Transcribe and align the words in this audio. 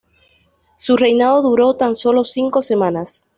Su 0.77 0.97
reinado 0.97 1.43
duró 1.43 1.75
tan 1.75 1.95
sólo 1.95 2.25
cinco 2.25 2.63
semanas. 2.63 3.21